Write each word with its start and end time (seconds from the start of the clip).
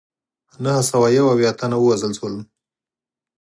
نهه 0.63 0.81
سوه 0.89 1.07
یو 1.17 1.25
اویا 1.33 1.51
تنه 1.59 1.77
ووژل 1.79 2.13
شول. 2.19 2.35